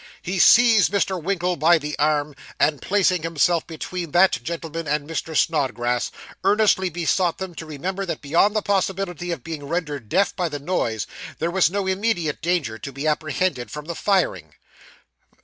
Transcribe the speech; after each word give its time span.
He 0.23 0.39
seized 0.39 0.91
Mr. 0.91 1.21
Winkle 1.21 1.57
by 1.57 1.77
the 1.77 1.95
arm, 1.99 2.33
and 2.59 2.81
placing 2.81 3.21
himself 3.21 3.67
between 3.67 4.09
that 4.13 4.31
gentleman 4.43 4.87
and 4.87 5.07
Mr. 5.07 5.37
Snodgrass, 5.37 6.09
earnestly 6.43 6.89
besought 6.89 7.37
them 7.37 7.53
to 7.53 7.67
remember 7.67 8.03
that 8.07 8.19
beyond 8.19 8.55
the 8.55 8.63
possibility 8.63 9.29
of 9.29 9.43
being 9.43 9.63
rendered 9.63 10.09
deaf 10.09 10.35
by 10.35 10.49
the 10.49 10.57
noise, 10.57 11.05
there 11.37 11.51
was 11.51 11.69
no 11.69 11.85
immediate 11.85 12.41
danger 12.41 12.79
to 12.79 12.91
be 12.91 13.05
apprehended 13.05 13.69
from 13.69 13.85
the 13.85 13.93
firing. 13.93 14.55